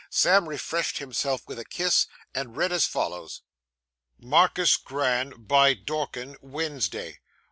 [0.09, 3.43] Sam refreshed himself with a kiss, and read as follows:
[4.17, 7.17] 'MARKIS GRAN 'By DORKEN 'Wensdy.